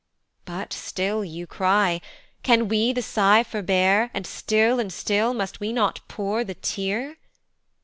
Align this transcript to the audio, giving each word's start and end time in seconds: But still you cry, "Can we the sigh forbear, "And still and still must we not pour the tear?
But 0.45 0.73
still 0.73 1.23
you 1.23 1.45
cry, 1.45 2.01
"Can 2.41 2.67
we 2.67 2.91
the 2.91 3.03
sigh 3.03 3.43
forbear, 3.43 4.09
"And 4.15 4.25
still 4.25 4.79
and 4.79 4.91
still 4.91 5.31
must 5.35 5.59
we 5.59 5.71
not 5.71 5.99
pour 6.07 6.43
the 6.43 6.55
tear? 6.55 7.17